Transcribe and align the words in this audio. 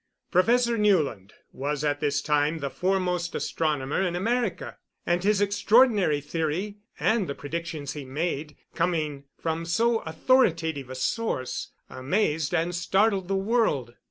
Professor 0.31 0.79
Newland 0.79 1.33
was 1.53 1.83
at 1.83 1.99
this 1.99 2.23
time 2.23 2.57
the 2.57 2.71
foremost 2.71 3.35
astronomer 3.35 4.01
in 4.01 4.15
America, 4.15 4.79
and 5.05 5.23
his 5.23 5.41
extraordinary 5.41 6.19
theory 6.19 6.77
and 6.99 7.27
the 7.29 7.35
predictions 7.35 7.93
he 7.93 8.03
made, 8.03 8.55
coming 8.73 9.25
from 9.37 9.63
so 9.63 9.99
authoritative 9.99 10.89
a 10.89 10.95
source, 10.95 11.73
amazed 11.87 12.51
and 12.51 12.73
startled 12.73 13.27
the 13.27 13.35
world. 13.35 13.93